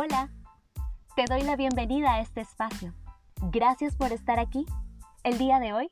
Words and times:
Hola, 0.00 0.30
te 1.16 1.24
doy 1.28 1.42
la 1.42 1.56
bienvenida 1.56 2.14
a 2.14 2.20
este 2.20 2.40
espacio. 2.40 2.94
Gracias 3.50 3.96
por 3.96 4.12
estar 4.12 4.38
aquí. 4.38 4.64
El 5.24 5.38
día 5.38 5.58
de 5.58 5.72
hoy 5.72 5.90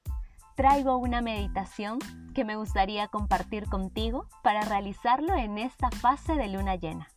traigo 0.54 0.96
una 0.96 1.22
meditación 1.22 1.98
que 2.32 2.44
me 2.44 2.54
gustaría 2.54 3.08
compartir 3.08 3.68
contigo 3.68 4.28
para 4.44 4.60
realizarlo 4.60 5.34
en 5.34 5.58
esta 5.58 5.90
fase 5.90 6.36
de 6.36 6.46
luna 6.46 6.76
llena. 6.76 7.08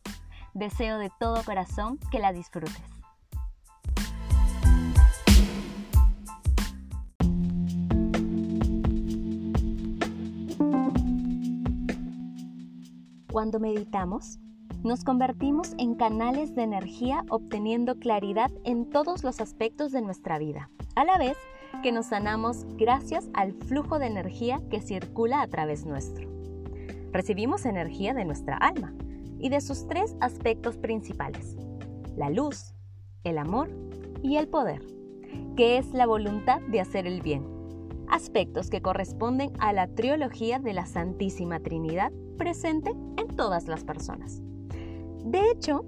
Deseo 0.56 0.98
de 0.98 1.12
todo 1.20 1.44
corazón 1.44 2.00
que 2.10 2.18
la 2.18 2.34
disfrutes. 2.34 2.82
Cuando 13.32 13.60
meditamos, 13.60 14.40
nos 14.84 15.04
convertimos 15.04 15.74
en 15.78 15.96
canales 15.96 16.56
de 16.56 16.64
energía 16.64 17.26
obteniendo 17.30 17.96
claridad 17.96 18.52
en 18.64 18.90
todos 18.90 19.24
los 19.24 19.42
aspectos 19.42 19.92
de 19.92 20.02
nuestra 20.02 20.40
vida, 20.40 20.70
a 20.96 21.04
la 21.04 21.18
vez 21.18 21.38
que 21.84 21.92
nos 21.92 22.08
sanamos 22.08 22.66
gracias 22.78 23.30
al 23.34 23.54
flujo 23.54 24.00
de 24.00 24.08
energía 24.08 24.62
que 24.70 24.82
circula 24.82 25.42
a 25.42 25.48
través 25.48 25.86
nuestro. 25.86 26.30
Recibimos 27.12 27.66
energía 27.66 28.14
de 28.14 28.26
nuestra 28.26 28.56
alma 28.56 28.94
y 29.38 29.50
de 29.50 29.62
sus 29.62 29.88
tres 29.88 30.16
aspectos 30.22 30.78
principales, 30.78 31.58
la 32.16 32.30
luz, 32.30 32.74
el 33.24 33.38
amor 33.38 33.70
y 34.22 34.38
el 34.38 34.48
poder, 34.48 34.82
que 35.56 35.78
es 35.78 35.92
la 35.92 36.06
voluntad 36.06 36.62
de 36.62 36.80
hacer 36.80 37.06
el 37.06 37.22
bien, 37.22 37.46
aspectos 38.08 38.70
que 38.70 38.82
corresponden 38.82 39.52
a 39.60 39.74
la 39.74 39.88
trilogía 39.88 40.60
de 40.60 40.74
la 40.74 40.86
Santísima 40.86 41.60
Trinidad 41.60 42.12
presente 42.38 42.92
en 43.18 43.36
todas 43.36 43.68
las 43.68 43.84
personas. 43.84 44.42
De 45.24 45.52
hecho, 45.52 45.86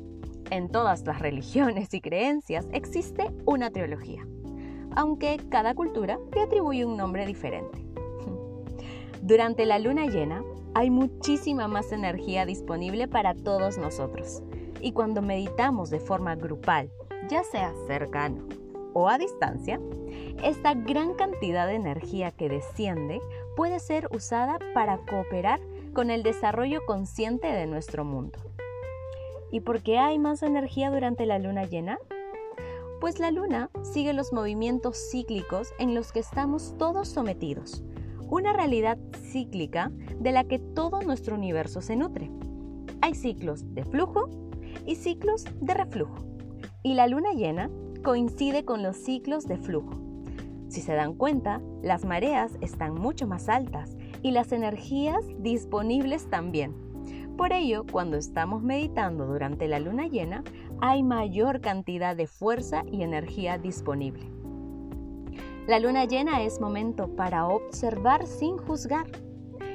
en 0.50 0.70
todas 0.70 1.06
las 1.06 1.20
religiones 1.20 1.94
y 1.94 2.02
creencias 2.02 2.68
existe 2.74 3.32
una 3.46 3.72
teología, 3.72 4.28
aunque 4.96 5.40
cada 5.50 5.74
cultura 5.74 6.20
le 6.34 6.42
atribuye 6.42 6.86
un 6.86 6.98
nombre 6.98 7.26
diferente. 7.26 7.86
Durante 9.22 9.66
la 9.66 9.80
luna 9.80 10.06
llena 10.06 10.44
hay 10.74 10.90
muchísima 10.90 11.68
más 11.68 11.92
energía 11.92 12.46
disponible 12.46 13.08
para 13.08 13.34
todos 13.34 13.78
nosotros. 13.78 14.42
Y 14.82 14.94
cuando 14.94 15.22
meditamos 15.22 15.90
de 15.90 16.00
forma 16.00 16.36
grupal, 16.36 16.92
ya 17.30 17.44
sea 17.44 17.74
cercano 17.88 18.44
o 18.94 19.08
a 19.08 19.18
distancia, 19.18 19.80
esta 20.44 20.74
gran 20.74 21.14
cantidad 21.14 21.68
de 21.68 21.76
energía 21.76 22.32
que 22.32 22.50
desciende 22.50 23.22
puede 23.56 23.80
ser 23.80 24.10
usada 24.12 24.60
para 24.74 24.98
cooperar 24.98 25.60
con 25.94 26.10
el 26.10 26.24
desarrollo 26.24 26.82
consciente 26.86 27.48
de 27.48 27.68
nuestro 27.68 28.04
mundo. 28.04 28.40
¿Y 29.52 29.60
por 29.60 29.82
qué 29.84 30.00
hay 30.00 30.18
más 30.18 30.44
energía 30.44 30.90
durante 30.90 31.26
la 31.26 31.38
luna 31.38 31.66
llena? 31.66 32.00
Pues 33.02 33.20
la 33.20 33.32
luna 33.32 33.70
sigue 33.82 34.14
los 34.14 34.32
movimientos 34.32 34.98
cíclicos 35.12 35.74
en 35.78 35.94
los 35.94 36.12
que 36.12 36.20
estamos 36.20 36.76
todos 36.78 37.10
sometidos, 37.10 37.84
una 38.30 38.54
realidad 38.54 38.98
cíclica 39.32 39.92
de 40.20 40.32
la 40.32 40.46
que 40.46 40.60
todo 40.60 41.02
nuestro 41.02 41.36
universo 41.36 41.82
se 41.82 41.96
nutre. 41.96 42.32
Hay 43.02 43.16
ciclos 43.16 43.74
de 43.74 43.84
flujo 43.84 44.30
y 44.86 44.96
ciclos 44.96 45.46
de 45.60 45.74
reflujo, 45.74 46.16
y 46.84 46.94
la 46.94 47.08
luna 47.08 47.34
llena 47.34 47.70
coincide 48.04 48.64
con 48.64 48.84
los 48.84 48.98
ciclos 48.98 49.48
de 49.48 49.58
flujo. 49.58 50.00
Si 50.70 50.80
se 50.80 50.94
dan 50.94 51.16
cuenta, 51.16 51.62
las 51.82 52.06
mareas 52.06 52.54
están 52.62 52.94
mucho 52.94 53.28
más 53.28 53.50
altas 53.50 53.98
y 54.22 54.32
las 54.32 54.54
energías 54.54 55.26
disponibles 55.40 56.30
también. 56.30 56.91
Por 57.42 57.54
ello, 57.54 57.88
cuando 57.92 58.18
estamos 58.18 58.62
meditando 58.62 59.26
durante 59.26 59.68
la 59.68 59.80
luna 59.80 60.06
llena, 60.06 60.44
hay 60.80 61.02
mayor 61.02 61.60
cantidad 61.60 62.16
de 62.16 62.28
fuerza 62.28 62.84
y 62.92 63.02
energía 63.02 63.58
disponible. 63.58 64.30
La 65.66 65.80
luna 65.80 66.06
llena 66.06 66.44
es 66.44 66.62
momento 66.62 67.16
para 67.16 67.48
observar 67.48 68.28
sin 68.28 68.60
juzgar. 68.60 69.08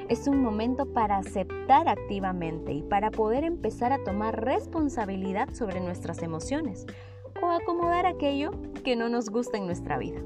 Es 0.08 0.28
un 0.28 0.42
momento 0.42 0.92
para 0.92 1.16
aceptar 1.16 1.88
activamente 1.88 2.72
y 2.72 2.82
para 2.82 3.10
poder 3.10 3.42
empezar 3.42 3.92
a 3.92 4.04
tomar 4.04 4.44
responsabilidad 4.44 5.52
sobre 5.52 5.80
nuestras 5.80 6.22
emociones 6.22 6.86
o 7.42 7.50
acomodar 7.50 8.06
aquello 8.06 8.52
que 8.84 8.94
no 8.94 9.08
nos 9.08 9.28
gusta 9.28 9.58
en 9.58 9.66
nuestra 9.66 9.98
vida. 9.98 10.20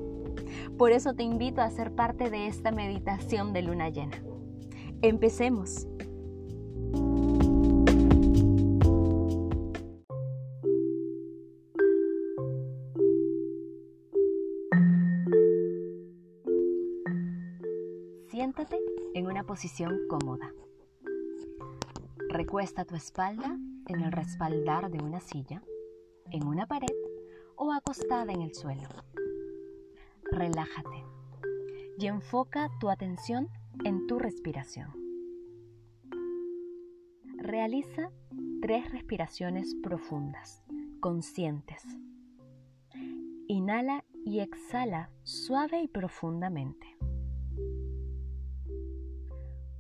Por 0.77 0.93
eso 0.93 1.15
te 1.15 1.22
invito 1.22 1.62
a 1.62 1.71
ser 1.71 1.95
parte 1.95 2.28
de 2.28 2.49
esta 2.49 2.71
meditación 2.71 3.55
de 3.55 3.62
luna 3.62 3.89
llena. 3.89 4.22
Empecemos. 5.01 5.90
Posición 19.50 20.06
cómoda. 20.09 20.55
Recuesta 22.28 22.84
tu 22.84 22.94
espalda 22.94 23.59
en 23.88 24.00
el 24.00 24.12
respaldar 24.12 24.93
de 24.93 25.03
una 25.03 25.19
silla, 25.19 25.61
en 26.31 26.47
una 26.47 26.69
pared 26.69 26.94
o 27.56 27.72
acostada 27.72 28.33
en 28.33 28.43
el 28.43 28.55
suelo. 28.55 28.87
Relájate 30.31 31.05
y 31.99 32.06
enfoca 32.06 32.71
tu 32.78 32.91
atención 32.91 33.49
en 33.84 34.06
tu 34.06 34.21
respiración. 34.21 34.93
Realiza 37.39 38.12
tres 38.62 38.89
respiraciones 38.93 39.75
profundas, 39.83 40.62
conscientes. 41.00 41.83
Inhala 43.49 44.05
y 44.25 44.39
exhala 44.39 45.10
suave 45.25 45.83
y 45.83 45.89
profundamente. 45.89 47.00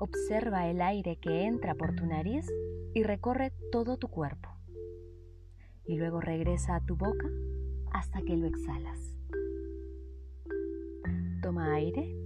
Observa 0.02 0.66
el 0.66 0.80
aire 0.80 1.18
que 1.20 1.44
entra 1.44 1.74
por 1.74 1.94
tu 1.94 2.06
nariz 2.06 2.50
y 2.94 3.02
recorre 3.02 3.52
todo 3.70 3.98
tu 3.98 4.08
cuerpo. 4.08 4.48
Y 5.84 5.98
luego 5.98 6.22
regresa 6.22 6.76
a 6.76 6.80
tu 6.86 6.96
boca 6.96 7.28
hasta 7.92 8.22
que 8.22 8.34
lo 8.34 8.46
exhalas. 8.46 8.98
Toma 11.42 11.74
aire. 11.74 12.16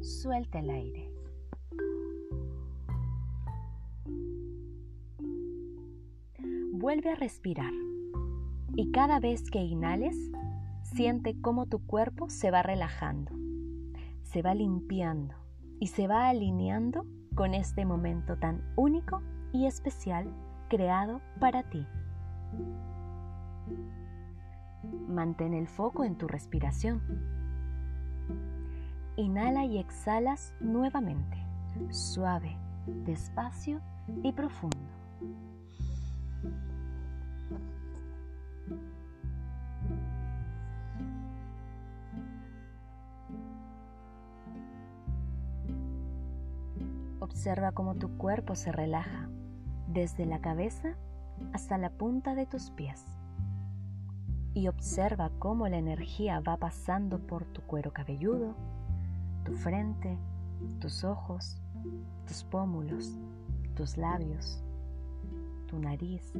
Suelta 0.00 0.60
el 0.60 0.70
aire. 0.70 1.10
Vuelve 6.70 7.10
a 7.10 7.16
respirar 7.16 7.72
y 8.76 8.92
cada 8.92 9.18
vez 9.18 9.50
que 9.50 9.58
inhales, 9.58 10.14
Siente 10.94 11.38
cómo 11.40 11.66
tu 11.66 11.84
cuerpo 11.84 12.30
se 12.30 12.50
va 12.50 12.62
relajando, 12.62 13.32
se 14.22 14.40
va 14.40 14.54
limpiando 14.54 15.34
y 15.78 15.88
se 15.88 16.08
va 16.08 16.28
alineando 16.28 17.04
con 17.34 17.54
este 17.54 17.84
momento 17.84 18.38
tan 18.38 18.62
único 18.74 19.22
y 19.52 19.66
especial 19.66 20.34
creado 20.68 21.20
para 21.38 21.62
ti. 21.62 21.86
Mantén 25.08 25.52
el 25.52 25.68
foco 25.68 26.04
en 26.04 26.16
tu 26.16 26.26
respiración. 26.26 27.02
Inhala 29.16 29.66
y 29.66 29.78
exhalas 29.78 30.54
nuevamente, 30.58 31.36
suave, 31.90 32.56
despacio 33.04 33.82
y 34.22 34.32
profundo. 34.32 34.87
Observa 47.48 47.72
cómo 47.72 47.94
tu 47.94 48.10
cuerpo 48.18 48.54
se 48.54 48.70
relaja 48.72 49.26
desde 49.86 50.26
la 50.26 50.38
cabeza 50.38 50.98
hasta 51.54 51.78
la 51.78 51.88
punta 51.88 52.34
de 52.34 52.44
tus 52.44 52.68
pies. 52.68 53.02
Y 54.52 54.68
observa 54.68 55.30
cómo 55.38 55.66
la 55.66 55.78
energía 55.78 56.40
va 56.40 56.58
pasando 56.58 57.18
por 57.18 57.46
tu 57.46 57.62
cuero 57.62 57.90
cabelludo, 57.90 58.54
tu 59.46 59.54
frente, 59.54 60.18
tus 60.78 61.04
ojos, 61.04 61.58
tus 62.26 62.44
pómulos, 62.44 63.18
tus 63.74 63.96
labios, 63.96 64.62
tu 65.68 65.78
nariz, 65.78 66.34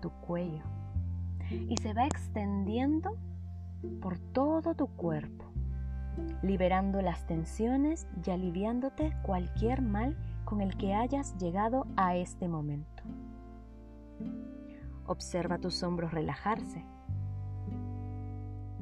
tu 0.00 0.08
cuello. 0.26 0.64
Y 1.50 1.76
se 1.76 1.92
va 1.92 2.06
extendiendo 2.06 3.18
por 4.00 4.18
todo 4.18 4.74
tu 4.74 4.86
cuerpo 4.86 5.51
liberando 6.42 7.00
las 7.02 7.26
tensiones 7.26 8.06
y 8.24 8.30
aliviándote 8.30 9.16
cualquier 9.22 9.82
mal 9.82 10.16
con 10.44 10.60
el 10.60 10.76
que 10.76 10.94
hayas 10.94 11.36
llegado 11.38 11.86
a 11.96 12.16
este 12.16 12.48
momento. 12.48 13.02
Observa 15.06 15.58
tus 15.58 15.82
hombros 15.82 16.12
relajarse. 16.12 16.84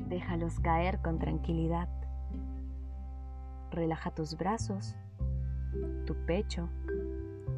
Déjalos 0.09 0.59
caer 0.61 1.01
con 1.01 1.19
tranquilidad. 1.19 1.89
Relaja 3.71 4.11
tus 4.11 4.37
brazos, 4.37 4.97
tu 6.05 6.15
pecho, 6.27 6.69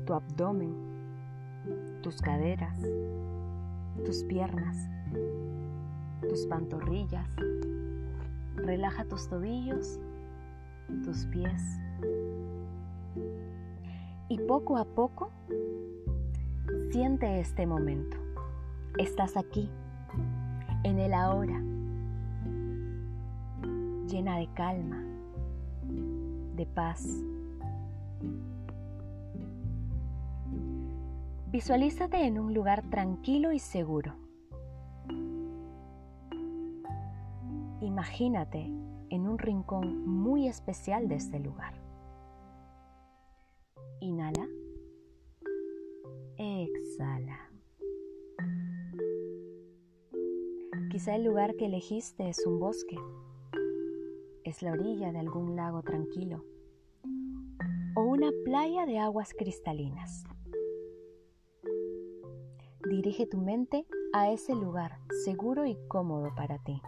tu 0.04 0.12
abdomen, 0.12 0.74
tus 2.02 2.20
caderas, 2.20 2.78
tus 4.04 4.24
piernas, 4.24 4.76
tus 6.28 6.46
pantorrillas. 6.46 7.28
Relaja 8.62 9.04
tus 9.04 9.28
tobillos, 9.28 9.98
tus 11.04 11.26
pies. 11.26 11.62
Y 14.28 14.38
poco 14.38 14.76
a 14.76 14.84
poco, 14.84 15.30
siente 16.90 17.40
este 17.40 17.66
momento. 17.66 18.16
Estás 18.98 19.36
aquí, 19.36 19.68
en 20.84 20.98
el 20.98 21.12
ahora, 21.12 21.60
llena 24.06 24.38
de 24.38 24.48
calma, 24.54 25.02
de 26.54 26.66
paz. 26.66 27.04
Visualízate 31.50 32.24
en 32.24 32.38
un 32.38 32.54
lugar 32.54 32.82
tranquilo 32.88 33.52
y 33.52 33.58
seguro. 33.58 34.21
Imagínate 37.82 38.60
en 39.10 39.26
un 39.26 39.38
rincón 39.38 40.06
muy 40.06 40.46
especial 40.46 41.08
de 41.08 41.16
este 41.16 41.40
lugar. 41.40 41.74
Inhala. 44.00 44.48
Exhala. 46.38 47.50
Quizá 50.92 51.16
el 51.16 51.24
lugar 51.24 51.56
que 51.56 51.66
elegiste 51.66 52.28
es 52.28 52.46
un 52.46 52.60
bosque, 52.60 52.96
es 54.44 54.62
la 54.62 54.72
orilla 54.72 55.10
de 55.10 55.18
algún 55.18 55.56
lago 55.56 55.82
tranquilo 55.82 56.44
o 57.96 58.02
una 58.02 58.30
playa 58.44 58.86
de 58.86 58.98
aguas 58.98 59.34
cristalinas. 59.36 60.24
Dirige 62.88 63.26
tu 63.26 63.38
mente 63.38 63.86
a 64.12 64.30
ese 64.30 64.54
lugar 64.54 65.00
seguro 65.24 65.66
y 65.66 65.76
cómodo 65.88 66.32
para 66.36 66.58
ti. 66.58 66.80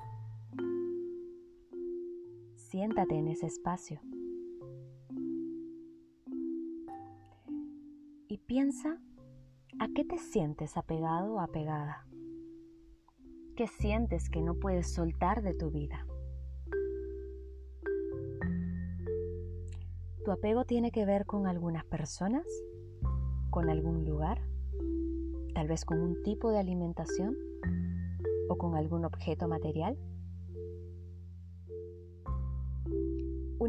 Siéntate 2.74 3.14
en 3.14 3.28
ese 3.28 3.46
espacio. 3.46 4.00
Y 8.26 8.38
piensa 8.38 8.98
a 9.78 9.86
qué 9.94 10.04
te 10.04 10.18
sientes 10.18 10.76
apegado 10.76 11.34
o 11.34 11.38
apegada. 11.38 12.04
¿Qué 13.54 13.68
sientes 13.68 14.28
que 14.28 14.42
no 14.42 14.56
puedes 14.56 14.92
soltar 14.92 15.44
de 15.44 15.54
tu 15.54 15.70
vida? 15.70 16.04
¿Tu 20.24 20.32
apego 20.32 20.64
tiene 20.64 20.90
que 20.90 21.06
ver 21.06 21.26
con 21.26 21.46
algunas 21.46 21.84
personas? 21.84 22.44
¿Con 23.50 23.70
algún 23.70 24.04
lugar? 24.04 24.42
¿Tal 25.54 25.68
vez 25.68 25.84
con 25.84 26.00
un 26.00 26.24
tipo 26.24 26.50
de 26.50 26.58
alimentación? 26.58 27.36
¿O 28.48 28.58
con 28.58 28.74
algún 28.74 29.04
objeto 29.04 29.46
material? 29.46 29.96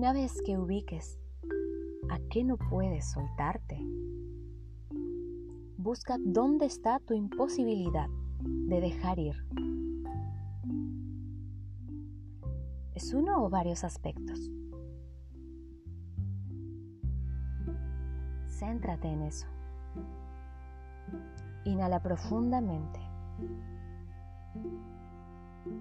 Una 0.05 0.13
vez 0.13 0.39
que 0.43 0.55
ubiques 0.55 1.19
a 2.11 2.19
qué 2.29 2.43
no 2.43 2.57
puedes 2.57 3.09
soltarte, 3.11 3.79
busca 5.77 6.17
dónde 6.23 6.67
está 6.67 6.99
tu 6.99 7.15
imposibilidad 7.15 8.07
de 8.39 8.81
dejar 8.81 9.17
ir. 9.17 9.35
¿Es 12.93 13.15
uno 13.15 13.43
o 13.43 13.49
varios 13.49 13.83
aspectos? 13.83 14.51
Céntrate 18.47 19.07
en 19.07 19.23
eso. 19.23 19.47
Inhala 21.63 21.99
profundamente. 22.03 22.99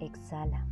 Exhala. 0.01 0.67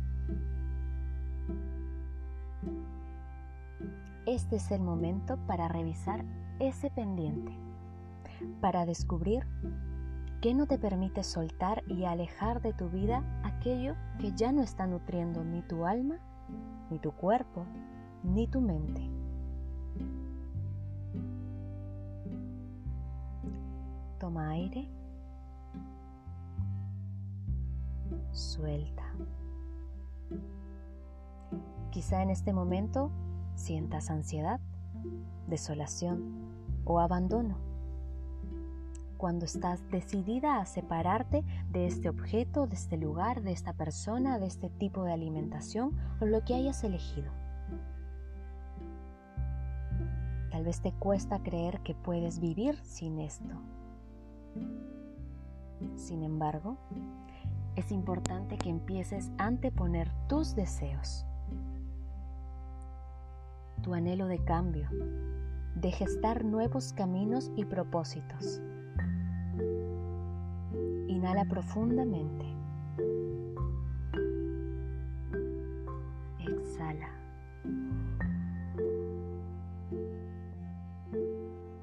Este 4.25 4.55
es 4.55 4.71
el 4.71 4.81
momento 4.81 5.37
para 5.47 5.67
revisar 5.67 6.23
ese 6.59 6.89
pendiente, 6.89 7.51
para 8.61 8.85
descubrir 8.85 9.45
qué 10.41 10.53
no 10.53 10.65
te 10.65 10.79
permite 10.79 11.23
soltar 11.23 11.83
y 11.87 12.05
alejar 12.05 12.61
de 12.61 12.71
tu 12.73 12.89
vida 12.89 13.21
aquello 13.43 13.95
que 14.19 14.31
ya 14.31 14.53
no 14.53 14.61
está 14.61 14.87
nutriendo 14.87 15.43
ni 15.43 15.61
tu 15.61 15.85
alma, 15.85 16.19
ni 16.89 16.99
tu 16.99 17.11
cuerpo, 17.11 17.65
ni 18.23 18.47
tu 18.47 18.61
mente. 18.61 19.09
Toma 24.19 24.51
aire. 24.51 24.87
Suelta. 28.31 29.03
Quizá 31.91 32.21
en 32.23 32.29
este 32.29 32.53
momento 32.53 33.11
sientas 33.55 34.09
ansiedad, 34.09 34.59
desolación 35.47 36.53
o 36.85 36.99
abandono. 36.99 37.57
Cuando 39.17 39.45
estás 39.45 39.79
decidida 39.89 40.59
a 40.59 40.65
separarte 40.65 41.43
de 41.71 41.87
este 41.87 42.09
objeto, 42.09 42.67
de 42.67 42.75
este 42.75 42.97
lugar, 42.97 43.41
de 43.41 43.53
esta 43.53 43.73
persona, 43.73 44.37
de 44.37 44.47
este 44.47 44.69
tipo 44.69 45.03
de 45.03 45.13
alimentación 45.13 45.97
o 46.19 46.25
lo 46.25 46.43
que 46.43 46.55
hayas 46.55 46.83
elegido. 46.83 47.31
Tal 50.51 50.65
vez 50.65 50.81
te 50.81 50.91
cuesta 50.91 51.41
creer 51.41 51.79
que 51.81 51.95
puedes 51.95 52.39
vivir 52.39 52.77
sin 52.83 53.19
esto. 53.19 53.55
Sin 55.95 56.23
embargo, 56.23 56.77
es 57.75 57.91
importante 57.91 58.57
que 58.57 58.69
empieces 58.69 59.31
a 59.37 59.45
anteponer 59.45 60.11
tus 60.27 60.53
deseos 60.53 61.25
tu 63.83 63.93
anhelo 63.93 64.27
de 64.27 64.39
cambio, 64.39 64.87
de 65.75 65.91
gestar 65.91 66.45
nuevos 66.45 66.93
caminos 66.93 67.51
y 67.57 67.65
propósitos. 67.65 68.61
Inhala 71.07 71.45
profundamente. 71.45 72.45
Exhala. 76.39 77.09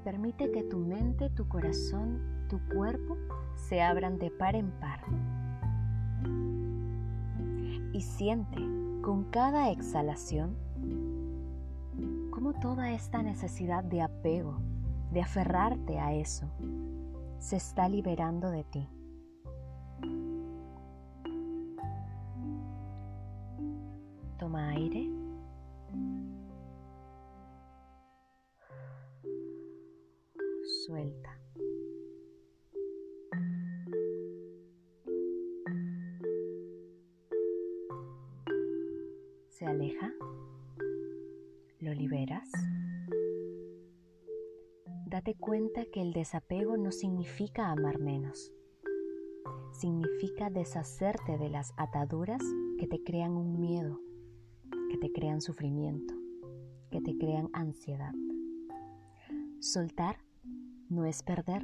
Permite 0.03 0.51
que 0.51 0.63
tu 0.63 0.79
mente, 0.79 1.29
tu 1.29 1.47
corazón, 1.47 2.19
tu 2.49 2.59
cuerpo 2.73 3.15
se 3.55 3.83
abran 3.83 4.17
de 4.17 4.31
par 4.31 4.55
en 4.55 4.71
par. 4.71 5.01
Y 7.93 8.01
siente 8.01 8.59
con 9.03 9.25
cada 9.25 9.69
exhalación 9.69 10.70
cómo 12.41 12.59
toda 12.59 12.91
esta 12.91 13.21
necesidad 13.21 13.83
de 13.83 14.01
apego, 14.01 14.57
de 15.11 15.21
aferrarte 15.21 15.99
a 15.99 16.15
eso, 16.15 16.49
se 17.37 17.57
está 17.57 17.87
liberando 17.87 18.49
de 18.49 18.63
ti. 18.63 18.89
Toma 24.39 24.69
aire. 24.69 25.07
Suelta. 30.87 31.37
Se 39.49 39.67
aleja 39.67 40.11
liberas? 41.93 42.49
Date 45.11 45.35
cuenta 45.35 45.83
que 45.91 46.01
el 46.01 46.13
desapego 46.13 46.77
no 46.77 46.91
significa 46.91 47.69
amar 47.69 47.99
menos. 47.99 48.53
Significa 49.73 50.49
deshacerte 50.49 51.37
de 51.37 51.49
las 51.49 51.73
ataduras 51.75 52.41
que 52.79 52.87
te 52.87 53.03
crean 53.03 53.33
un 53.33 53.59
miedo, 53.59 53.99
que 54.89 54.97
te 54.97 55.11
crean 55.11 55.41
sufrimiento, 55.41 56.13
que 56.91 57.01
te 57.01 57.17
crean 57.17 57.49
ansiedad. 57.51 58.13
Soltar 59.59 60.17
no 60.87 61.03
es 61.05 61.23
perder. 61.23 61.61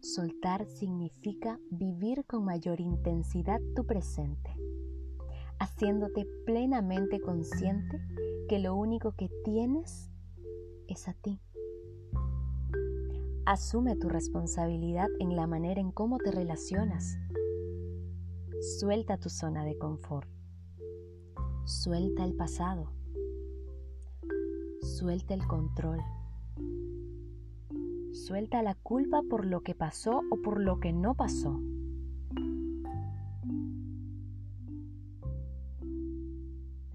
Soltar 0.00 0.66
significa 0.66 1.60
vivir 1.70 2.24
con 2.24 2.44
mayor 2.46 2.80
intensidad 2.80 3.60
tu 3.76 3.86
presente, 3.86 4.50
haciéndote 5.58 6.26
plenamente 6.46 7.20
consciente 7.20 8.00
que 8.50 8.58
lo 8.58 8.74
único 8.74 9.12
que 9.12 9.30
tienes 9.44 10.10
es 10.88 11.06
a 11.06 11.12
ti. 11.12 11.40
Asume 13.46 13.94
tu 13.94 14.08
responsabilidad 14.08 15.06
en 15.20 15.36
la 15.36 15.46
manera 15.46 15.80
en 15.80 15.92
cómo 15.92 16.18
te 16.18 16.32
relacionas. 16.32 17.16
Suelta 18.80 19.18
tu 19.18 19.28
zona 19.28 19.64
de 19.64 19.78
confort. 19.78 20.28
Suelta 21.64 22.24
el 22.24 22.34
pasado. 22.34 22.90
Suelta 24.82 25.34
el 25.34 25.46
control. 25.46 26.00
Suelta 28.10 28.64
la 28.64 28.74
culpa 28.74 29.22
por 29.30 29.46
lo 29.46 29.60
que 29.60 29.76
pasó 29.76 30.22
o 30.28 30.42
por 30.42 30.60
lo 30.60 30.80
que 30.80 30.92
no 30.92 31.14
pasó. 31.14 31.60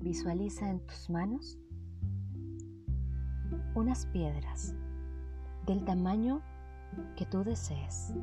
Visualiza 0.06 0.70
en 0.70 0.86
tus 0.86 1.10
manos 1.10 1.58
unas 3.74 4.06
piedras 4.06 4.76
del 5.66 5.84
tamaño 5.84 6.44
que 7.16 7.26
tú 7.26 7.44
desees. 7.44 8.14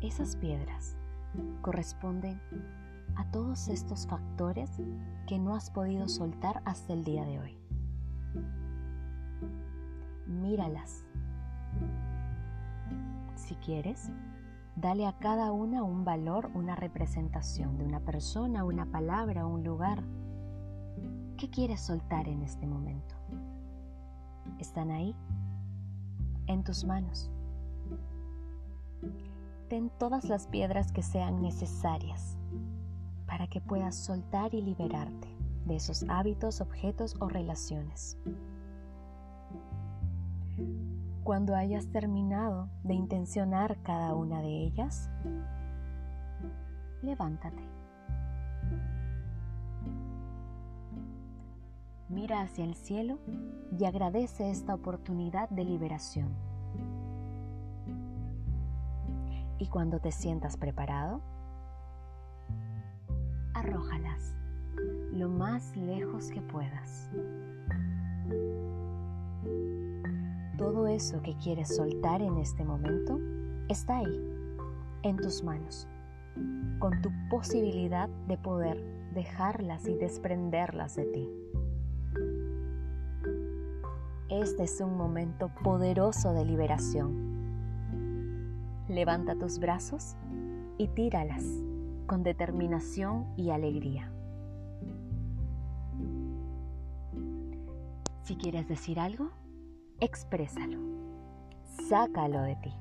Esas 0.00 0.34
piedras 0.36 0.96
corresponden 1.60 2.40
a 3.16 3.30
todos 3.30 3.68
estos 3.68 4.06
factores 4.06 4.70
que 5.26 5.38
no 5.38 5.54
has 5.54 5.70
podido 5.70 6.08
soltar 6.08 6.62
hasta 6.64 6.94
el 6.94 7.04
día 7.04 7.26
de 7.26 7.38
hoy. 7.38 7.58
Míralas. 10.26 11.04
Si 13.34 13.56
quieres, 13.56 14.10
dale 14.80 15.06
a 15.06 15.12
cada 15.12 15.52
una 15.52 15.82
un 15.82 16.04
valor, 16.04 16.50
una 16.54 16.74
representación 16.74 17.76
de 17.76 17.84
una 17.84 18.00
persona, 18.00 18.64
una 18.64 18.86
palabra, 18.86 19.46
un 19.46 19.62
lugar. 19.62 20.02
¿Qué 21.36 21.50
quieres 21.50 21.80
soltar 21.80 22.28
en 22.28 22.42
este 22.42 22.66
momento? 22.66 23.14
Están 24.58 24.90
ahí, 24.90 25.14
en 26.46 26.64
tus 26.64 26.84
manos. 26.84 27.30
Ten 29.68 29.90
todas 29.98 30.24
las 30.24 30.46
piedras 30.46 30.92
que 30.92 31.02
sean 31.02 31.42
necesarias 31.42 32.36
para 33.26 33.46
que 33.46 33.60
puedas 33.60 33.94
soltar 33.94 34.54
y 34.54 34.62
liberarte 34.62 35.28
de 35.66 35.76
esos 35.76 36.04
hábitos, 36.08 36.60
objetos 36.60 37.14
o 37.20 37.28
relaciones. 37.28 38.18
Cuando 41.24 41.54
hayas 41.54 41.86
terminado 41.92 42.68
de 42.82 42.94
intencionar 42.94 43.78
cada 43.82 44.14
una 44.14 44.40
de 44.40 44.64
ellas, 44.64 45.10
levántate. 47.02 47.62
Mira 52.08 52.40
hacia 52.40 52.64
el 52.64 52.74
cielo 52.74 53.18
y 53.78 53.84
agradece 53.84 54.50
esta 54.50 54.74
oportunidad 54.74 55.48
de 55.50 55.64
liberación. 55.64 56.34
Y 59.58 59.66
cuando 59.68 60.00
te 60.00 60.10
sientas 60.10 60.56
preparado, 60.56 61.20
arrójalas 63.54 64.34
lo 65.12 65.28
más 65.28 65.76
lejos 65.76 66.30
que 66.30 66.40
puedas. 66.40 67.10
Eso 70.90 71.22
que 71.22 71.36
quieres 71.36 71.76
soltar 71.76 72.20
en 72.20 72.36
este 72.38 72.64
momento 72.64 73.20
está 73.68 73.98
ahí, 73.98 74.20
en 75.04 75.16
tus 75.18 75.44
manos, 75.44 75.86
con 76.80 77.00
tu 77.00 77.10
posibilidad 77.30 78.08
de 78.26 78.36
poder 78.36 78.82
dejarlas 79.14 79.86
y 79.86 79.94
desprenderlas 79.94 80.96
de 80.96 81.04
ti. 81.04 81.30
Este 84.30 84.64
es 84.64 84.80
un 84.80 84.96
momento 84.96 85.52
poderoso 85.62 86.32
de 86.32 86.44
liberación. 86.44 87.14
Levanta 88.88 89.36
tus 89.36 89.60
brazos 89.60 90.16
y 90.76 90.88
tíralas 90.88 91.44
con 92.08 92.24
determinación 92.24 93.32
y 93.36 93.50
alegría. 93.50 94.10
Si 98.24 98.34
quieres 98.34 98.66
decir 98.66 98.98
algo, 98.98 99.30
exprésalo, 100.00 100.78
sácalo 101.88 102.42
de 102.42 102.56
ti. 102.56 102.72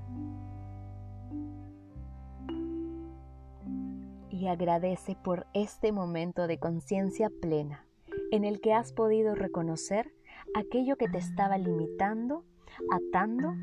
Y 4.30 4.48
agradece 4.48 5.18
por 5.24 5.48
este 5.54 5.92
momento 5.92 6.48
de 6.48 6.60
conciencia 6.60 7.30
plena 7.42 7.86
en 8.32 8.46
el 8.46 8.62
que 8.62 8.74
has 8.74 8.94
podido 8.94 9.36
reconocer 9.36 10.14
aquello 10.56 10.96
que 10.96 11.10
te 11.10 11.18
estaba 11.18 11.58
limitando, 11.58 12.44
atando 12.92 13.54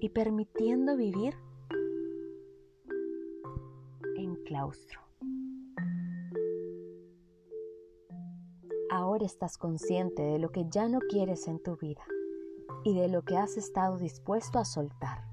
y 0.00 0.10
permitiendo 0.10 0.96
vivir 0.96 1.34
claustro. 4.50 5.00
Ahora 8.90 9.24
estás 9.24 9.56
consciente 9.56 10.22
de 10.22 10.40
lo 10.40 10.50
que 10.50 10.64
ya 10.68 10.88
no 10.88 10.98
quieres 11.08 11.46
en 11.46 11.62
tu 11.62 11.76
vida 11.76 12.02
y 12.84 12.94
de 12.94 13.08
lo 13.08 13.22
que 13.22 13.36
has 13.36 13.56
estado 13.56 13.98
dispuesto 13.98 14.58
a 14.58 14.64
soltar. 14.64 15.24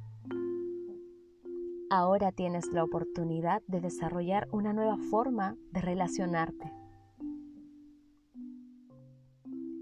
Ahora 1.90 2.32
tienes 2.32 2.68
la 2.74 2.84
oportunidad 2.84 3.62
de 3.68 3.82
desarrollar 3.82 4.48
una 4.52 4.74
nueva 4.74 4.98
forma 5.10 5.56
de 5.72 5.82
relacionarte. 5.82 6.72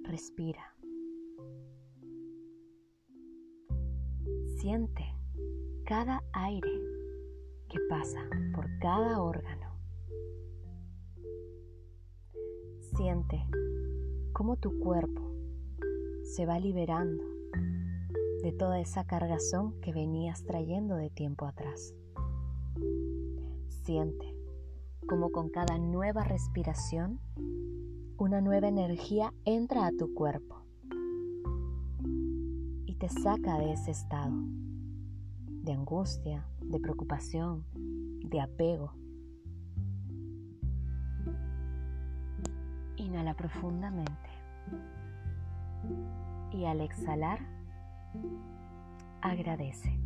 Respira. 0.03 0.75
Siente 4.59 5.03
cada 5.85 6.21
aire 6.33 6.95
pasa 7.89 8.27
por 8.53 8.65
cada 8.79 9.21
órgano. 9.21 9.77
Siente 12.95 13.45
cómo 14.33 14.57
tu 14.57 14.79
cuerpo 14.79 15.21
se 16.24 16.45
va 16.45 16.59
liberando 16.59 17.24
de 18.45 18.51
toda 18.51 18.79
esa 18.79 19.03
cargazón 19.05 19.73
que 19.81 19.91
venías 19.91 20.43
trayendo 20.43 20.97
de 20.97 21.09
tiempo 21.09 21.47
atrás. 21.47 21.95
Siente 23.69 24.35
cómo 25.07 25.31
con 25.31 25.49
cada 25.49 25.79
nueva 25.79 26.23
respiración 26.23 27.19
una 28.19 28.41
nueva 28.41 28.67
energía 28.67 29.33
entra 29.45 29.87
a 29.87 29.91
tu 29.91 30.13
cuerpo 30.13 30.61
y 32.85 32.93
te 32.99 33.09
saca 33.09 33.57
de 33.57 33.73
ese 33.73 33.89
estado 33.89 34.35
de 35.47 35.73
angustia, 35.73 36.47
de 36.61 36.79
preocupación, 36.79 37.65
de 37.73 38.41
apego. 38.41 38.93
Inhala 42.97 43.33
profundamente 43.33 44.29
y 46.51 46.65
al 46.65 46.81
exhalar, 46.81 47.54
agradece. 49.22 49.98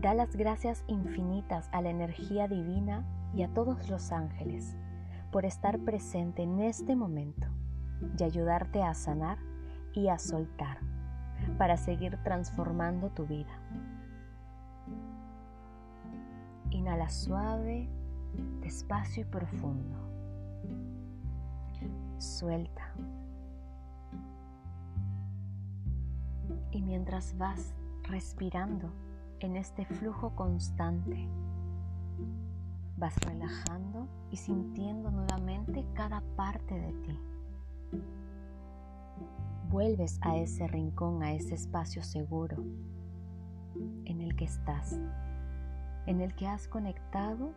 Da 0.00 0.14
las 0.14 0.36
gracias 0.36 0.84
infinitas 0.86 1.68
a 1.72 1.82
la 1.82 1.90
energía 1.90 2.48
divina 2.48 3.04
y 3.34 3.42
a 3.42 3.48
todos 3.48 3.88
los 3.88 4.12
ángeles 4.12 4.76
por 5.30 5.44
estar 5.44 5.78
presente 5.80 6.42
en 6.42 6.60
este 6.60 6.94
momento 6.94 7.48
y 8.18 8.22
ayudarte 8.22 8.82
a 8.82 8.94
sanar 8.94 9.38
y 9.92 10.08
a 10.08 10.18
soltar 10.18 10.78
para 11.58 11.76
seguir 11.76 12.18
transformando 12.22 13.10
tu 13.10 13.26
vida. 13.26 13.58
Inhala 16.70 17.08
suave, 17.10 17.88
despacio 18.60 19.22
y 19.22 19.26
profundo. 19.26 19.98
Suelta. 22.18 22.94
Y 26.72 26.80
mientras 26.80 27.36
vas 27.36 27.74
respirando 28.04 28.90
en 29.40 29.56
este 29.56 29.84
flujo 29.84 30.34
constante, 30.34 31.28
vas 32.96 33.14
relajando 33.26 34.08
y 34.30 34.36
sintiendo 34.36 35.10
nuevamente 35.10 35.84
cada 35.92 36.22
parte 36.34 36.74
de 36.74 36.92
ti. 36.92 37.18
Vuelves 39.70 40.18
a 40.22 40.36
ese 40.36 40.66
rincón, 40.66 41.22
a 41.22 41.32
ese 41.32 41.54
espacio 41.54 42.02
seguro 42.02 42.56
en 44.06 44.20
el 44.20 44.34
que 44.34 44.46
estás, 44.46 44.98
en 46.06 46.20
el 46.20 46.34
que 46.34 46.46
has 46.46 46.68
conectado 46.68 47.52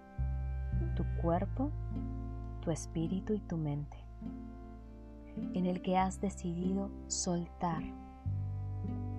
tu 0.95 1.05
cuerpo, 1.22 1.72
tu 2.62 2.72
espíritu 2.72 3.34
y 3.34 3.39
tu 3.39 3.57
mente, 3.57 3.98
en 5.53 5.65
el 5.65 5.81
que 5.81 5.98
has 5.98 6.19
decidido 6.19 6.89
soltar 7.07 7.84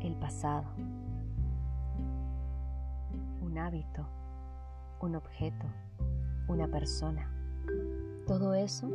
el 0.07 0.15
pasado, 0.15 0.65
un 3.43 3.59
hábito, 3.59 4.07
un 5.01 5.17
objeto, 5.17 5.67
una 6.47 6.69
persona, 6.69 7.29
todo 8.27 8.55
eso 8.55 8.89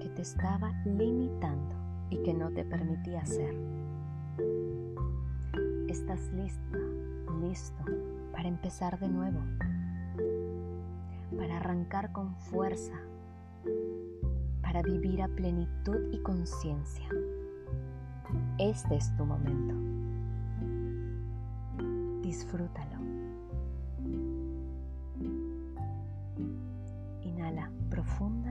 que 0.00 0.08
te 0.08 0.22
estaba 0.22 0.72
limitando 0.84 1.74
y 2.08 2.22
que 2.22 2.32
no 2.32 2.50
te 2.50 2.64
permitía 2.64 3.20
hacer. 3.20 3.54
Estás 5.88 6.32
lista, 6.32 6.78
listo 7.40 7.84
para 8.32 8.48
empezar 8.48 8.98
de 8.98 9.08
nuevo, 9.08 9.40
para 11.36 11.58
arrancar 11.58 12.10
con 12.12 12.34
fuerza, 12.36 12.94
para 14.62 14.82
vivir 14.82 15.22
a 15.22 15.28
plenitud 15.28 16.10
y 16.10 16.20
conciencia. 16.22 17.06
Este 18.58 18.94
es 18.94 19.14
tu 19.16 19.24
momento. 19.24 19.74
Disfrútalo. 22.22 22.98
Inhala 27.22 27.68
profundamente. 27.90 28.43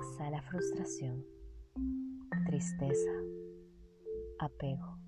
Exhala 0.00 0.40
frustración, 0.40 1.26
tristeza, 2.46 3.12
apego. 4.38 4.99